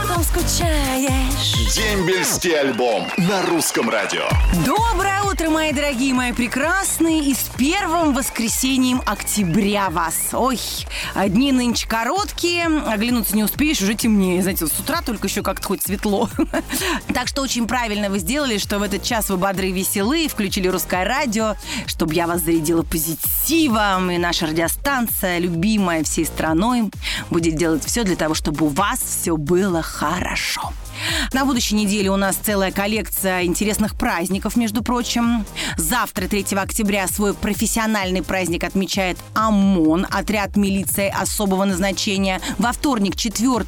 Потом 0.00 0.24
скучаешь. 0.24 1.74
Дембельский 1.74 2.58
альбом 2.58 3.06
на 3.18 3.42
русском 3.42 3.90
радио. 3.90 4.22
Доброе 4.64 5.22
утро, 5.22 5.50
мои 5.50 5.72
дорогие, 5.72 6.14
мои 6.14 6.32
прекрасные, 6.32 7.20
и 7.20 7.34
с 7.34 7.50
первым 7.56 8.14
воскресеньем 8.14 9.02
октября 9.04 9.90
вас. 9.90 10.30
Ой, 10.32 10.58
дни 11.28 11.52
нынче 11.52 11.86
короткие, 11.86 12.66
оглянуться 12.66 13.36
не 13.36 13.44
успеешь, 13.44 13.80
уже 13.82 13.94
темнее. 13.94 14.42
Знаете, 14.42 14.66
с 14.66 14.80
утра 14.80 15.02
только 15.02 15.28
еще 15.28 15.42
как-то 15.42 15.68
хоть 15.68 15.82
светло. 15.82 16.28
Так 17.14 17.28
что 17.28 17.42
очень 17.42 17.66
правильно 17.66 18.08
вы 18.08 18.18
сделали, 18.18 18.56
что 18.56 18.78
в 18.78 18.82
этот 18.82 19.02
час 19.02 19.28
вы 19.28 19.36
бодры 19.36 19.68
и 19.68 19.72
веселы, 19.72 20.26
включили 20.28 20.68
русское 20.68 21.04
радио, 21.04 21.56
чтобы 21.86 22.14
я 22.14 22.26
вас 22.26 22.40
зарядила 22.40 22.82
позитивом, 22.82 24.10
и 24.10 24.16
наша 24.16 24.46
радиостанция, 24.46 25.38
любимая 25.38 26.02
всей 26.04 26.24
страной, 26.24 26.90
будет 27.28 27.56
делать 27.56 27.84
все 27.84 28.04
для 28.04 28.16
того, 28.16 28.34
чтобы 28.34 28.66
у 28.66 28.68
вас 28.68 29.00
все 29.00 29.36
было 29.36 29.82
хорошо. 29.82 29.99
На 31.32 31.44
будущей 31.44 31.74
неделе 31.74 32.10
у 32.10 32.16
нас 32.16 32.36
целая 32.36 32.72
коллекция 32.72 33.44
интересных 33.44 33.94
праздников, 33.94 34.56
между 34.56 34.82
прочим. 34.82 35.44
Завтра, 35.76 36.26
3 36.26 36.46
октября, 36.56 37.06
свой 37.06 37.34
профессиональный 37.34 38.22
праздник 38.22 38.64
отмечает 38.64 39.16
ОМОН, 39.34 40.06
отряд 40.10 40.56
милиции 40.56 41.08
особого 41.08 41.64
назначения. 41.64 42.40
Во 42.58 42.72
вторник, 42.72 43.16
4 43.16 43.64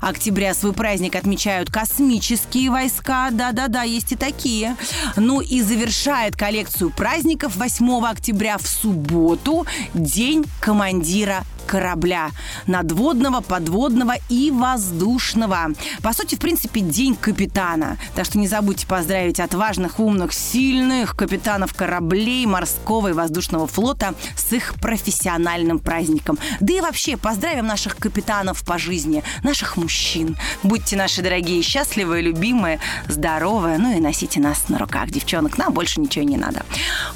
октября, 0.00 0.54
свой 0.54 0.72
праздник 0.72 1.16
отмечают 1.16 1.70
космические 1.70 2.70
войска. 2.70 3.28
Да-да-да, 3.30 3.82
есть 3.82 4.12
и 4.12 4.16
такие. 4.16 4.76
Ну 5.16 5.40
и 5.40 5.60
завершает 5.60 6.36
коллекцию 6.36 6.90
праздников 6.90 7.56
8 7.56 8.04
октября 8.06 8.58
в 8.58 8.66
субботу 8.66 9.66
День 9.94 10.44
командира 10.60 11.44
корабля 11.72 12.32
надводного, 12.66 13.40
подводного 13.40 14.16
и 14.28 14.50
воздушного. 14.50 15.70
По 16.02 16.12
сути, 16.12 16.34
в 16.34 16.38
принципе, 16.38 16.80
день 16.80 17.16
капитана. 17.16 17.96
Так 18.14 18.26
что 18.26 18.38
не 18.38 18.46
забудьте 18.46 18.86
поздравить 18.86 19.40
отважных, 19.40 19.98
умных, 19.98 20.34
сильных 20.34 21.16
капитанов 21.16 21.72
кораблей 21.72 22.44
морского 22.44 23.08
и 23.08 23.12
воздушного 23.14 23.66
флота 23.66 24.14
с 24.36 24.52
их 24.52 24.74
профессиональным 24.82 25.78
праздником. 25.78 26.38
Да 26.60 26.74
и 26.74 26.82
вообще 26.82 27.16
поздравим 27.16 27.66
наших 27.66 27.96
капитанов 27.96 28.62
по 28.64 28.76
жизни, 28.76 29.24
наших 29.42 29.78
мужчин. 29.78 30.36
Будьте 30.62 30.94
наши 30.96 31.22
дорогие 31.22 31.62
счастливые, 31.62 32.22
любимые, 32.22 32.80
здоровые, 33.08 33.78
ну 33.78 33.96
и 33.96 34.00
носите 34.00 34.40
нас 34.40 34.68
на 34.68 34.76
руках, 34.76 35.08
девчонок. 35.08 35.56
Нам 35.56 35.72
больше 35.72 36.02
ничего 36.02 36.26
не 36.26 36.36
надо. 36.36 36.66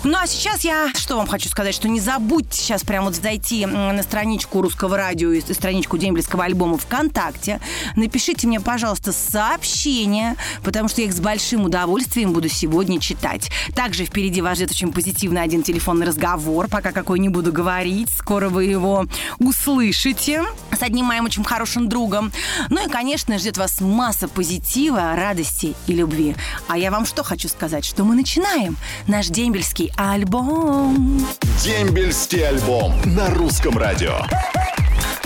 Ну 0.03 0.17
а 0.17 0.27
сейчас 0.27 0.65
я 0.65 0.89
что 0.95 1.19
вам 1.19 1.27
хочу 1.27 1.51
сказать, 1.51 1.75
что 1.75 1.89
не 1.89 2.01
забудьте 2.01 2.57
сейчас 2.57 2.85
прямо 2.85 3.07
вот 3.07 3.17
зайти 3.17 3.67
на 3.67 4.03
страничку 4.03 4.46
русского 4.53 4.97
радио 4.97 5.33
и 5.33 5.41
страничку 5.41 5.99
Дембельского 5.99 6.45
альбома 6.45 6.79
ВКонтакте. 6.79 7.61
Напишите 7.95 8.47
мне, 8.47 8.61
пожалуйста, 8.61 9.13
сообщения, 9.13 10.37
потому 10.63 10.89
что 10.89 11.01
я 11.01 11.09
их 11.09 11.13
с 11.13 11.21
большим 11.21 11.65
удовольствием 11.65 12.33
буду 12.33 12.49
сегодня 12.49 13.01
читать. 13.01 13.51
Также 13.75 14.05
впереди 14.05 14.41
вас 14.41 14.57
ждет 14.57 14.71
очень 14.71 14.93
позитивный 14.93 15.43
один 15.43 15.63
телефонный 15.63 16.07
разговор, 16.07 16.69
пока 16.69 16.93
какой 16.93 17.19
не 17.19 17.29
буду 17.29 17.53
говорить. 17.53 18.11
Скоро 18.11 18.49
вы 18.49 18.65
его 18.65 19.07
услышите 19.39 20.43
с 20.77 20.83
одним 20.83 21.07
моим 21.07 21.25
очень 21.25 21.45
хорошим 21.45 21.89
другом. 21.89 22.33
Ну 22.69 22.87
и, 22.87 22.91
конечно, 22.91 23.39
ждет 23.39 23.57
вас 23.57 23.81
масса 23.81 24.29
позитива, 24.29 25.15
радости 25.17 25.75
и 25.87 25.93
любви. 25.93 26.37
А 26.69 26.77
я 26.77 26.91
вам 26.91 27.07
что 27.07 27.23
хочу 27.23 27.49
сказать, 27.49 27.85
что 27.85 28.05
мы 28.05 28.15
начинаем 28.15 28.77
наш 29.07 29.29
дембельский 29.29 29.93
альбом. 29.97 31.27
Дембельский 31.63 32.47
альбом 32.47 32.95
на 33.05 33.31
русском 33.31 33.79
радио. 33.79 34.26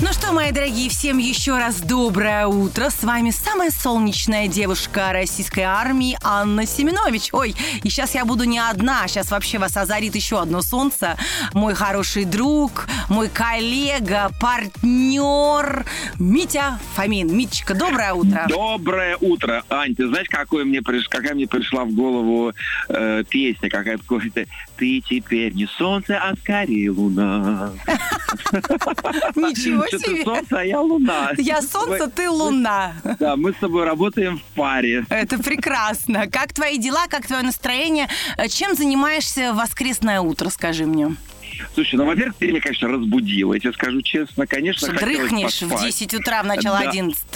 Ну 0.02 0.14
что, 0.14 0.32
мои 0.32 0.50
дорогие, 0.50 0.88
всем 0.88 1.18
еще 1.18 1.58
раз 1.58 1.82
доброе 1.82 2.46
утро. 2.46 2.88
С 2.88 3.04
вами 3.04 3.30
самая 3.30 3.70
солнечная 3.70 4.48
девушка 4.48 5.12
российской 5.12 5.60
армии 5.60 6.16
Анна 6.22 6.64
Семенович. 6.64 7.28
Ой, 7.32 7.54
и 7.82 7.90
сейчас 7.90 8.14
я 8.14 8.24
буду 8.24 8.44
не 8.44 8.58
одна, 8.58 9.06
сейчас 9.06 9.30
вообще 9.30 9.58
вас 9.58 9.76
озарит 9.76 10.14
еще 10.14 10.40
одно 10.40 10.62
солнце. 10.62 11.18
Мой 11.52 11.74
хороший 11.74 12.24
друг, 12.24 12.86
мой 13.10 13.28
коллега, 13.28 14.30
партнер 14.40 15.84
Митя 16.18 16.80
Фомин. 16.94 17.36
Митечка, 17.36 17.74
доброе 17.74 18.14
утро. 18.14 18.46
Доброе 18.48 19.18
утро, 19.20 19.64
Ань. 19.68 19.94
Ты 19.94 20.08
знаешь, 20.08 20.28
какой 20.30 20.64
мне 20.64 20.80
приш... 20.80 21.08
какая 21.08 21.34
мне 21.34 21.46
пришла 21.46 21.84
в 21.84 21.92
голову 21.92 22.54
э, 22.88 23.22
песня, 23.28 23.68
какая-то 23.68 24.02
«Ты 24.76 25.02
теперь 25.02 25.52
не 25.52 25.66
солнце, 25.66 26.18
а 26.18 26.34
скорее 26.36 26.90
луна». 26.90 27.72
Ничего 29.36 29.86
Что 29.86 29.98
ты 29.98 30.04
себе. 30.04 30.24
солнце, 30.24 30.58
а 30.60 30.64
я 30.64 30.80
луна. 30.80 31.30
Я 31.38 31.62
солнце, 31.62 32.08
ты 32.08 32.28
луна. 32.30 32.94
Да, 33.18 33.36
мы 33.36 33.52
с 33.52 33.56
тобой 33.56 33.84
работаем 33.84 34.38
в 34.38 34.42
паре. 34.56 35.04
Это 35.08 35.38
прекрасно. 35.38 36.26
Как 36.28 36.52
твои 36.52 36.78
дела, 36.78 37.06
как 37.08 37.26
твое 37.26 37.42
настроение? 37.42 38.08
Чем 38.48 38.74
занимаешься 38.74 39.52
в 39.52 39.56
воскресное 39.56 40.20
утро, 40.20 40.48
скажи 40.50 40.86
мне? 40.86 41.16
Слушай, 41.74 41.96
ну, 41.96 42.06
во-первых, 42.06 42.36
ты 42.36 42.48
меня, 42.48 42.60
конечно, 42.60 42.88
разбудила. 42.88 43.54
Я 43.54 43.60
тебе 43.60 43.72
скажу 43.72 44.02
честно, 44.02 44.46
конечно, 44.46 44.88
Что 44.88 44.98
дрыхнешь 44.98 45.62
в 45.62 45.68
поспать. 45.68 45.86
10 45.86 46.14
утра 46.14 46.42
в 46.42 46.46
начало 46.46 46.78
Да. 46.80 46.90
11 46.90 47.26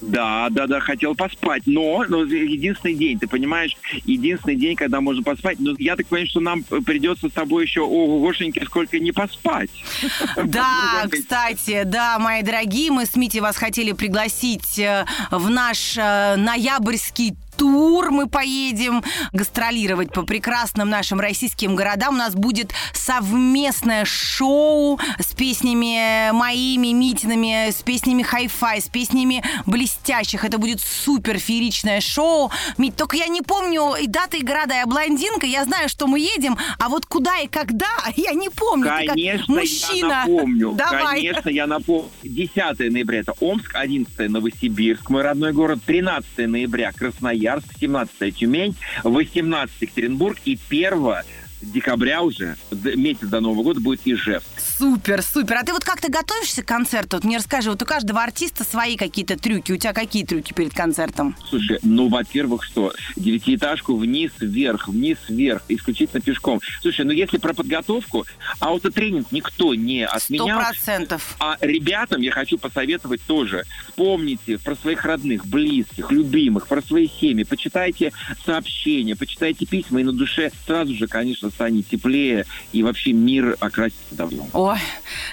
Да, 0.00 0.48
да, 0.50 0.66
да, 0.66 0.80
хотел 0.80 1.14
поспать. 1.14 1.62
Но, 1.66 2.04
но 2.08 2.22
единственный 2.24 2.94
день, 2.94 3.18
ты 3.18 3.26
понимаешь, 3.26 3.76
единственный 4.04 4.56
день, 4.56 4.76
когда 4.76 5.00
можно 5.00 5.22
поспать. 5.22 5.58
Но 5.60 5.74
я 5.78 5.96
так 5.96 6.06
понимаю, 6.06 6.28
что 6.28 6.40
нам 6.40 6.62
придется 6.62 7.28
с 7.28 7.32
тобой 7.32 7.64
еще, 7.64 7.80
ого-гошеньки, 7.80 8.64
сколько 8.64 8.98
не 8.98 9.12
поспать. 9.12 9.70
Да, 10.44 11.04
кстати, 11.10 11.82
да, 11.84 12.18
мои 12.18 12.42
дорогие, 12.42 12.90
мы 12.90 13.06
с 13.06 13.16
Митей 13.16 13.40
вас 13.40 13.56
хотели 13.56 13.92
пригласить 13.92 14.78
э, 14.78 15.04
в 15.30 15.50
наш 15.50 15.96
э, 15.96 16.36
ноябрьский 16.36 17.34
тур 17.56 18.10
мы 18.10 18.28
поедем 18.28 19.02
гастролировать 19.32 20.12
по 20.12 20.22
прекрасным 20.22 20.88
нашим 20.88 21.20
российским 21.20 21.74
городам. 21.74 22.14
У 22.14 22.18
нас 22.18 22.34
будет 22.34 22.72
совместное 22.92 24.04
шоу 24.04 24.98
с 25.18 25.34
песнями 25.34 26.30
моими, 26.32 26.92
Митиными, 26.92 27.70
с 27.70 27.82
песнями 27.82 28.22
хай-фай, 28.22 28.80
с 28.80 28.88
песнями 28.88 29.42
блестящих. 29.66 30.44
Это 30.44 30.58
будет 30.58 30.80
супер 30.80 31.38
фееричное 31.38 32.00
шоу. 32.00 32.50
Мить, 32.78 32.96
только 32.96 33.16
я 33.16 33.26
не 33.26 33.42
помню 33.42 33.94
и 34.00 34.06
даты, 34.06 34.38
и 34.38 34.44
города. 34.44 34.74
Я 34.74 34.86
блондинка, 34.86 35.46
я 35.46 35.64
знаю, 35.64 35.88
что 35.88 36.06
мы 36.06 36.18
едем, 36.18 36.56
а 36.78 36.88
вот 36.88 37.06
куда 37.06 37.38
и 37.40 37.48
когда, 37.48 37.90
я 38.16 38.32
не 38.32 38.48
помню. 38.48 38.86
Конечно, 38.86 39.54
мужчина. 39.54 40.06
я 40.06 40.26
напомню. 40.26 40.72
Давай. 40.76 41.16
Конечно, 41.16 41.48
я 41.48 41.66
напомню. 41.66 42.10
10 42.22 42.92
ноября 42.92 43.20
это 43.20 43.32
Омск, 43.40 43.74
11 43.74 44.30
Новосибирск, 44.30 45.10
мой 45.10 45.22
родной 45.22 45.52
город, 45.52 45.80
13 45.86 46.48
ноября 46.48 46.92
Красноярск, 46.92 47.43
17 47.78 48.36
Тюмень, 48.36 48.74
18 49.02 49.82
Екатеринбург 49.82 50.38
и 50.44 50.58
1 50.70 51.24
декабря 51.64 52.22
уже, 52.22 52.56
месяц 52.70 53.26
до 53.28 53.40
Нового 53.40 53.62
года, 53.62 53.80
будет 53.80 54.00
Ижевск. 54.04 54.46
Супер, 54.78 55.22
супер. 55.22 55.56
А 55.56 55.62
ты 55.64 55.72
вот 55.72 55.84
как 55.84 56.00
ты 56.00 56.10
готовишься 56.10 56.62
к 56.62 56.66
концерту? 56.66 57.16
Вот 57.16 57.24
мне 57.24 57.38
расскажи, 57.38 57.70
вот 57.70 57.82
у 57.82 57.86
каждого 57.86 58.22
артиста 58.22 58.64
свои 58.64 58.96
какие-то 58.96 59.36
трюки. 59.38 59.72
У 59.72 59.76
тебя 59.76 59.92
какие 59.92 60.24
трюки 60.24 60.52
перед 60.52 60.74
концертом? 60.74 61.36
Слушай, 61.48 61.78
ну, 61.82 62.08
во-первых, 62.08 62.64
что? 62.64 62.92
Девятиэтажку 63.16 63.96
вниз, 63.96 64.32
вверх, 64.40 64.88
вниз, 64.88 65.18
вверх, 65.28 65.62
исключительно 65.68 66.20
пешком. 66.20 66.60
Слушай, 66.82 67.04
ну, 67.04 67.12
если 67.12 67.38
про 67.38 67.54
подготовку, 67.54 68.26
аутотренинг 68.60 69.30
никто 69.32 69.74
не 69.74 70.06
Сто 70.06 70.16
отменял. 70.16 70.60
процентов. 70.60 71.36
А 71.38 71.56
ребятам 71.60 72.20
я 72.20 72.32
хочу 72.32 72.58
посоветовать 72.58 73.22
тоже. 73.22 73.64
Вспомните 73.88 74.58
про 74.58 74.74
своих 74.74 75.04
родных, 75.04 75.46
близких, 75.46 76.10
любимых, 76.10 76.66
про 76.66 76.82
свои 76.82 77.08
семьи. 77.08 77.44
Почитайте 77.44 78.12
сообщения, 78.44 79.16
почитайте 79.16 79.66
письма, 79.66 80.00
и 80.00 80.04
на 80.04 80.12
душе 80.12 80.50
сразу 80.66 80.94
же, 80.94 81.06
конечно, 81.06 81.50
станет 81.54 81.88
теплее, 81.88 82.44
и 82.72 82.82
вообще 82.82 83.12
мир 83.12 83.56
окрасится 83.60 84.14
давно. 84.14 84.46
Ой, 84.52 84.78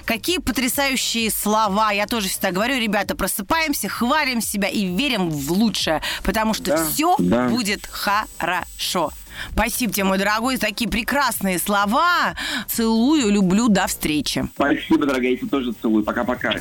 какие 0.05 0.37
потрясающие 0.37 1.29
слова. 1.31 1.91
Я 1.91 2.07
тоже 2.07 2.29
всегда 2.29 2.51
говорю, 2.51 2.79
ребята, 2.79 3.15
просыпаемся, 3.15 3.89
хвалим 3.89 4.41
себя 4.41 4.67
и 4.69 4.85
верим 4.85 5.29
в 5.29 5.51
лучшее, 5.51 6.01
потому 6.23 6.53
что 6.53 6.65
Да, 6.77 6.85
все 6.89 7.15
да. 7.19 7.47
будет 7.49 7.85
хорошо. 7.87 9.11
Спасибо 9.53 9.93
тебе, 9.93 10.03
мой 10.03 10.17
дорогой, 10.17 10.55
за 10.55 10.61
такие 10.61 10.89
прекрасные 10.89 11.57
слова. 11.57 12.35
Целую, 12.67 13.29
люблю, 13.31 13.69
до 13.69 13.87
встречи. 13.87 14.47
Спасибо, 14.55 15.05
дорогая, 15.05 15.31
я 15.31 15.37
тебя 15.37 15.47
тоже 15.47 15.73
целую. 15.81 16.03
Пока-пока. 16.03 16.53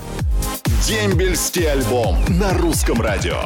Дембельский 0.86 1.70
альбом 1.70 2.16
на 2.28 2.54
русском 2.54 3.00
радио. 3.00 3.42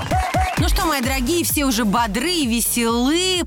Ну 0.58 0.68
что, 0.68 0.84
мои 0.86 1.00
дорогие, 1.00 1.42
все 1.44 1.64
уже 1.64 1.84
бодры 1.84 2.30
и 2.30 2.46
веселы. 2.46 3.40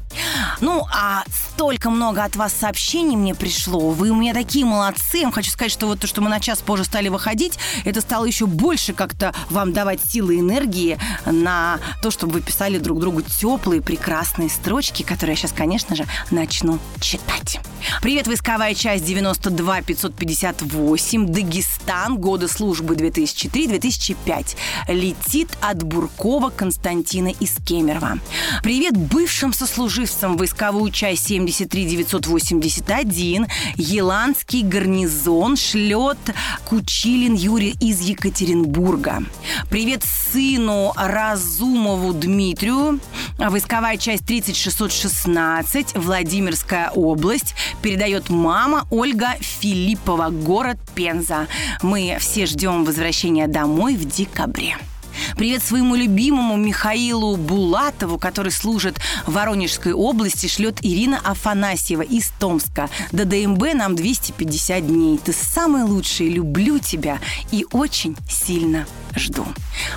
Ну, 0.59 0.83
а 0.93 1.23
столько 1.57 1.89
много 1.89 2.23
от 2.23 2.35
вас 2.35 2.53
сообщений 2.53 3.15
мне 3.15 3.33
пришло. 3.33 3.89
Вы 3.89 4.11
у 4.11 4.15
меня 4.15 4.35
такие 4.35 4.63
молодцы. 4.63 5.17
Я 5.17 5.23
вам 5.23 5.31
хочу 5.31 5.49
сказать, 5.49 5.71
что 5.71 5.87
вот 5.87 5.99
то, 5.99 6.05
что 6.05 6.21
мы 6.21 6.29
на 6.29 6.39
час 6.39 6.59
позже 6.59 6.83
стали 6.83 7.09
выходить, 7.09 7.57
это 7.83 7.99
стало 8.01 8.25
еще 8.25 8.45
больше 8.45 8.93
как-то 8.93 9.33
вам 9.49 9.73
давать 9.73 9.99
силы 9.99 10.35
и 10.35 10.39
энергии 10.39 10.99
на 11.25 11.79
то, 12.03 12.11
чтобы 12.11 12.33
вы 12.33 12.41
писали 12.41 12.77
друг 12.77 12.99
другу 12.99 13.23
теплые, 13.23 13.81
прекрасные 13.81 14.49
строчки, 14.51 15.01
которые 15.01 15.33
я 15.33 15.37
сейчас, 15.37 15.51
конечно 15.51 15.95
же, 15.95 16.05
начну 16.29 16.77
читать. 16.99 17.59
Привет, 18.03 18.27
войсковая 18.27 18.75
часть 18.75 19.05
92 19.05 19.81
558, 19.81 21.25
Дагестан, 21.25 22.17
годы 22.17 22.47
службы 22.47 22.93
2003-2005. 22.93 24.55
Летит 24.89 25.49
от 25.61 25.81
Буркова 25.81 26.51
Константина 26.51 27.29
из 27.29 27.55
Кемерово. 27.65 28.19
Привет 28.61 28.95
бывшим 28.95 29.53
сослуживцам 29.53 30.37
войсковую 30.37 30.91
часть 30.91 31.25
73 31.51 31.85
981, 31.85 33.47
Еланский 33.77 34.63
гарнизон 34.63 35.55
шлет 35.55 36.17
Кучилин 36.65 37.33
Юрий 37.33 37.75
из 37.79 38.01
Екатеринбурга. 38.01 39.23
Привет 39.69 40.03
сыну 40.03 40.93
Разумову 40.95 42.13
Дмитрию, 42.13 42.99
войсковая 43.37 43.97
часть 43.97 44.25
3616, 44.25 45.95
Владимирская 45.95 46.91
область 46.91 47.55
передает 47.81 48.29
мама 48.29 48.85
Ольга 48.89 49.35
Филиппова, 49.39 50.29
город 50.29 50.77
Пенза. 50.95 51.47
Мы 51.81 52.17
все 52.19 52.45
ждем 52.45 52.83
возвращения 52.83 53.47
домой 53.47 53.95
в 53.95 54.05
декабре. 54.05 54.77
Привет 55.37 55.61
своему 55.61 55.93
любимому 55.93 56.57
Михаилу 56.57 57.37
Булатову, 57.37 58.17
который 58.17 58.51
служит 58.51 58.99
в 59.27 59.33
Воронежской 59.33 59.93
области, 59.93 60.47
шлет 60.47 60.79
Ирина 60.81 61.19
Афанасьева 61.23 62.01
из 62.01 62.31
Томска. 62.39 62.89
До 63.11 63.23
ДМБ 63.23 63.75
нам 63.75 63.95
250 63.95 64.87
дней. 64.87 65.19
Ты 65.23 65.33
самый 65.33 65.83
лучший, 65.83 66.29
люблю 66.29 66.79
тебя 66.79 67.19
и 67.51 67.67
очень 67.71 68.17
сильно 68.27 68.87
жду. 69.15 69.45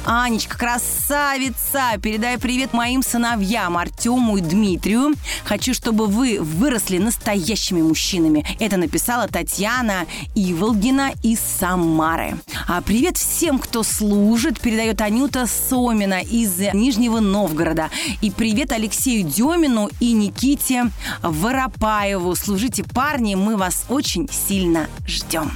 Анечка, 0.04 0.58
красавица! 0.58 1.98
Передай 2.02 2.36
привет 2.38 2.74
моим 2.74 3.02
сыновьям 3.02 3.78
Артему 3.78 4.36
и 4.36 4.42
Дмитрию. 4.42 5.14
Хочу, 5.44 5.72
чтобы 5.72 6.06
вы 6.06 6.38
выросли 6.38 6.98
настоящими 6.98 7.80
мужчинами. 7.80 8.44
Это 8.58 8.76
написала 8.76 9.26
Татьяна 9.26 10.06
Иволгина 10.34 11.12
из 11.22 11.40
Самары. 11.40 12.36
А 12.68 12.82
привет 12.82 13.16
всем, 13.16 13.58
кто 13.58 13.82
служит, 13.82 14.60
передает 14.60 15.00
Анюта 15.00 15.29
Сомина 15.46 16.20
из 16.20 16.58
Нижнего 16.72 17.20
Новгорода. 17.20 17.90
И 18.20 18.30
привет 18.30 18.72
Алексею 18.72 19.26
Демину 19.26 19.88
и 20.00 20.12
Никите 20.12 20.90
Воропаеву. 21.22 22.34
Служите, 22.34 22.84
парни, 22.84 23.34
мы 23.34 23.56
вас 23.56 23.84
очень 23.88 24.28
сильно 24.30 24.88
ждем. 25.06 25.52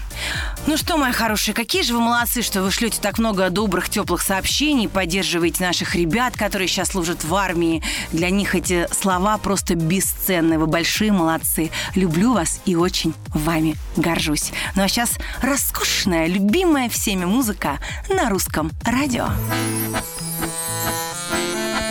Ну 0.66 0.78
что, 0.78 0.96
мои 0.96 1.12
хорошие, 1.12 1.54
какие 1.54 1.82
же 1.82 1.92
вы 1.92 2.00
молодцы, 2.00 2.40
что 2.40 2.62
вы 2.62 2.70
шлете 2.70 2.98
так 3.00 3.18
много 3.18 3.50
добрых, 3.50 3.90
теплых 3.90 4.22
сообщений, 4.22 4.88
поддерживаете 4.88 5.62
наших 5.62 5.94
ребят, 5.94 6.38
которые 6.38 6.68
сейчас 6.68 6.88
служат 6.88 7.22
в 7.22 7.34
армии. 7.34 7.82
Для 8.12 8.30
них 8.30 8.54
эти 8.54 8.88
слова 8.90 9.36
просто 9.36 9.74
бесценны. 9.74 10.58
Вы 10.58 10.66
большие 10.66 11.12
молодцы. 11.12 11.70
Люблю 11.94 12.32
вас 12.32 12.60
и 12.64 12.76
очень 12.76 13.12
вами 13.28 13.76
горжусь. 13.96 14.52
Ну 14.74 14.82
а 14.82 14.88
сейчас 14.88 15.18
роскошная, 15.42 16.26
любимая 16.28 16.88
всеми 16.88 17.26
музыка 17.26 17.78
на 18.08 18.30
русском 18.30 18.70
радио. 18.84 19.28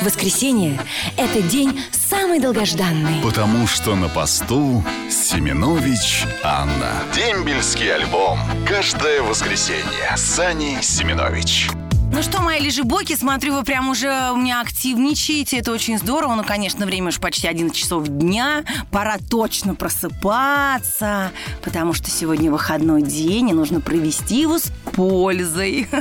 Воскресенье– 0.04 0.80
это 1.18 1.42
день 1.42 1.80
самый 1.92 2.40
долгожданный. 2.40 3.22
Потому 3.24 3.66
что 3.68 3.96
на 3.96 4.10
посту 4.10 4.84
Семенович 5.10 6.26
Анна. 6.44 7.04
Дембельский 7.16 7.94
альбом. 7.94 8.40
Каждое 8.68 9.22
воскресенье. 9.22 10.14
Сани 10.18 10.80
Семенович. 10.82 11.70
Ну 12.14 12.22
что, 12.22 12.44
мои 12.44 12.60
лежебоки, 12.60 13.16
смотрю, 13.16 13.56
вы 13.56 13.64
прям 13.64 13.90
уже 13.90 14.30
у 14.32 14.36
меня 14.36 14.62
активничаете. 14.62 15.58
Это 15.58 15.72
очень 15.72 15.98
здорово. 15.98 16.36
Ну, 16.36 16.44
конечно, 16.44 16.86
время 16.86 17.08
уж 17.08 17.20
почти 17.20 17.48
11 17.48 17.76
часов 17.76 18.08
дня. 18.08 18.64
Пора 18.92 19.18
точно 19.18 19.74
просыпаться, 19.74 21.32
потому 21.64 21.94
что 21.94 22.12
сегодня 22.12 22.52
выходной 22.52 23.02
день, 23.02 23.50
и 23.50 23.54
нужно 23.54 23.82
провести 23.82 24.42
его 24.42 24.60
с 24.60 24.72
пользой. 24.94 25.88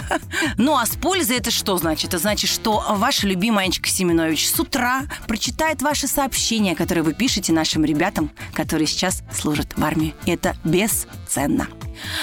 Ну, 0.58 0.76
а 0.76 0.84
с 0.84 0.90
пользой 0.96 1.38
это 1.38 1.50
что 1.50 1.78
значит? 1.78 2.08
Это 2.08 2.18
значит, 2.18 2.50
что 2.50 2.84
ваша 2.90 3.26
любимая 3.26 3.64
Анечка 3.64 3.88
Семенович 3.88 4.48
с 4.50 4.60
утра 4.60 5.04
прочитает 5.26 5.80
ваши 5.80 6.06
сообщения, 6.06 6.76
которые 6.76 7.02
вы 7.04 7.14
пишете 7.14 7.52
нашим 7.52 7.84
ребятам, 7.84 8.30
которые 8.52 8.86
сейчас 8.86 9.22
служат 9.32 9.68
в 9.76 9.82
армии. 9.82 10.14
Это 10.26 10.54
бесценно. 10.62 11.68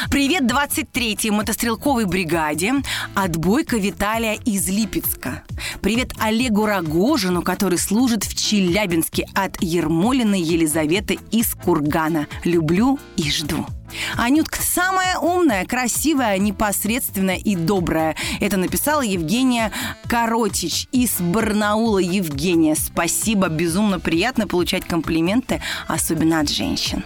Привет 0.09 0.43
23-й 0.43 1.29
мотострелковой 1.29 2.05
бригаде. 2.05 2.73
Отбойка 3.15 3.77
Виталия 3.77 4.33
из 4.33 4.67
Липецка. 4.67 5.43
Привет 5.81 6.13
Олегу 6.19 6.65
Рогожину, 6.65 7.41
который 7.41 7.77
служит 7.77 8.23
в 8.23 8.35
Челябинске 8.35 9.27
от 9.33 9.61
Ермолиной 9.61 10.41
Елизаветы 10.41 11.19
из 11.31 11.53
Кургана. 11.53 12.27
Люблю 12.43 12.99
и 13.17 13.31
жду. 13.31 13.65
Анютка 14.17 14.61
самая 14.61 15.17
умная, 15.17 15.65
красивая, 15.65 16.37
непосредственная 16.37 17.37
и 17.37 17.55
добрая. 17.55 18.15
Это 18.39 18.57
написала 18.57 19.01
Евгения 19.01 19.71
Коротич 20.07 20.87
из 20.91 21.19
Барнаула. 21.19 21.99
Евгения, 21.99 22.75
спасибо, 22.75 23.47
безумно 23.49 23.99
приятно 23.99 24.47
получать 24.47 24.85
комплименты, 24.85 25.61
особенно 25.87 26.39
от 26.39 26.49
женщин. 26.49 27.03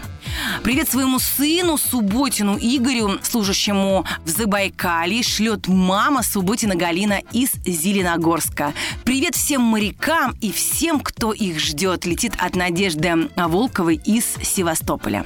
Привет 0.62 0.88
своему 0.88 1.18
сыну 1.18 1.76
Субботину 1.78 2.56
Игорю, 2.60 3.18
служащему 3.22 4.04
в 4.24 4.28
Забайкалье, 4.28 5.22
шлет 5.22 5.68
мама 5.68 6.22
Субботина 6.22 6.74
Галина 6.74 7.20
из 7.32 7.52
Зеленогорска. 7.64 8.72
Привет 9.04 9.34
всем 9.36 9.62
морякам 9.62 10.34
и 10.40 10.50
всем, 10.52 11.00
кто 11.00 11.32
их 11.32 11.60
ждет. 11.60 12.04
Летит 12.04 12.34
от 12.38 12.56
Надежды 12.56 13.28
Волковой 13.36 14.00
из 14.04 14.24
Севастополя. 14.42 15.24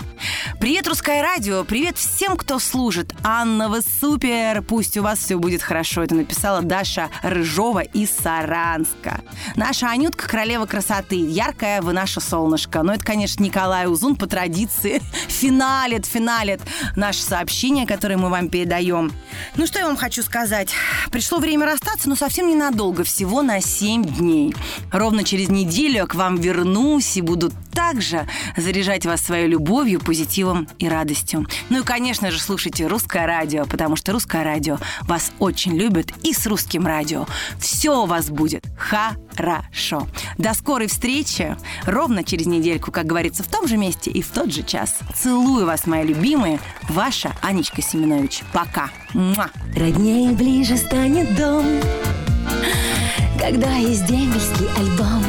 Привет, 0.61 0.87
Русское 0.89 1.23
радио. 1.23 1.48
Привет 1.49 1.97
всем, 1.97 2.37
кто 2.37 2.59
служит. 2.59 3.15
Анна, 3.25 3.71
вы 3.71 3.81
супер. 3.81 4.61
Пусть 4.61 4.99
у 4.99 5.03
вас 5.03 5.19
все 5.19 5.39
будет 5.39 5.63
хорошо. 5.63 6.03
Это 6.03 6.15
написала 6.15 6.61
Даша 6.61 7.09
Рыжова 7.23 7.81
из 7.81 8.11
Саранска. 8.11 9.23
Наша 9.57 9.91
Анютка 9.91 10.29
королева 10.29 10.67
красоты. 10.67 11.17
Яркая 11.17 11.81
вы 11.81 11.95
наше 11.95 12.21
солнышко. 12.21 12.83
Но 12.83 12.93
это, 12.93 13.03
конечно, 13.03 13.43
Николай 13.43 13.87
Узун 13.87 14.17
по 14.17 14.27
традиции 14.27 15.01
финалит, 15.29 16.05
финалит 16.05 16.61
наше 16.97 17.23
сообщение, 17.23 17.87
которое 17.87 18.19
мы 18.19 18.29
вам 18.29 18.51
передаем. 18.51 19.11
Ну, 19.57 19.67
что 19.67 19.79
я 19.79 19.87
вам 19.87 19.97
хочу 19.97 20.23
сказать? 20.23 20.75
Пришло 21.11 21.39
время 21.39 21.65
расстаться, 21.65 22.11
но 22.11 22.15
совсем 22.17 22.51
ненадолго, 22.51 23.05
всего 23.05 23.41
на 23.41 23.63
7 23.63 24.05
дней. 24.05 24.55
Ровно 24.93 25.25
через 25.25 25.49
неделю 25.49 25.95
я 25.95 26.07
к 26.07 26.15
вам 26.15 26.37
вернусь 26.37 27.17
и 27.17 27.23
буду 27.23 27.51
также 27.73 28.29
заряжать 28.57 29.07
вас 29.07 29.21
своей 29.21 29.47
любовью, 29.47 30.01
позитивом 30.01 30.69
и 30.79 30.89
радостью. 30.89 31.38
Ну 31.71 31.81
и, 31.81 31.85
конечно 31.85 32.31
же, 32.31 32.41
слушайте 32.41 32.87
русское 32.87 33.27
радио, 33.27 33.65
потому 33.67 33.97
что 33.97 34.13
русское 34.13 34.43
радио 34.43 34.79
вас 35.03 35.33
очень 35.39 35.77
любит 35.77 36.13
и 36.23 36.33
с 36.33 36.47
русским 36.47 36.87
радио. 36.87 37.27
Все 37.59 38.03
у 38.03 38.07
вас 38.07 38.31
будет 38.31 38.65
хорошо. 38.79 40.07
До 40.39 40.55
скорой 40.55 40.89
встречи 40.89 41.57
ровно 41.85 42.25
через 42.25 42.47
недельку, 42.47 42.91
как 42.91 43.07
говорится, 43.07 43.43
в 43.43 43.49
том 43.49 43.69
же 43.69 43.77
месте 43.77 44.11
и 44.11 44.23
в 44.23 44.29
тот 44.29 44.53
же 44.53 44.63
час. 44.63 44.99
Целую 45.15 45.67
вас, 45.67 45.87
мои 45.87 46.05
любимые. 46.05 46.61
Ваша 46.89 47.33
Анечка 47.43 47.83
Семенович. 47.83 48.43
Пока. 48.53 48.91
Муа. 49.13 49.49
Роднее 49.77 50.33
ближе 50.33 50.77
станет 50.77 51.35
дом, 51.37 51.65
когда 53.39 53.73
есть 53.75 54.07
дембельский 54.07 54.69
альбом. 54.77 55.25